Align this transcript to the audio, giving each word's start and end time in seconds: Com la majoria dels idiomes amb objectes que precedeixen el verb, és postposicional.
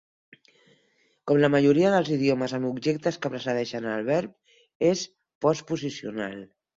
Com 1.31 1.41
la 1.41 1.49
majoria 1.55 1.91
dels 1.95 2.07
idiomes 2.15 2.55
amb 2.57 2.69
objectes 2.69 3.19
que 3.25 3.31
precedeixen 3.33 3.85
el 3.91 4.07
verb, 4.07 4.33
és 4.89 5.05
postposicional. 5.47 6.41